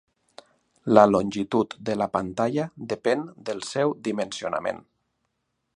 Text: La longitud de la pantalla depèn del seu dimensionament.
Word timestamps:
La 0.97 1.03
longitud 1.09 1.75
de 1.89 1.97
la 2.03 2.07
pantalla 2.17 2.65
depèn 2.93 3.23
del 3.51 3.65
seu 3.73 3.95
dimensionament. 4.09 4.83